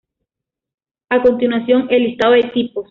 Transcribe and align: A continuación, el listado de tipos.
A 1.11 1.21
continuación, 1.21 1.85
el 1.91 2.05
listado 2.05 2.33
de 2.33 2.49
tipos. 2.55 2.79